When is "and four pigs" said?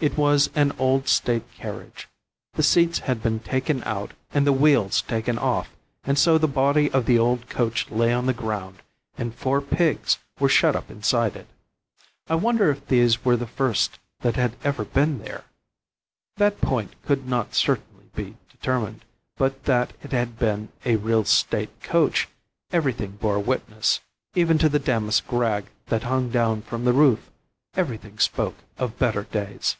9.16-10.18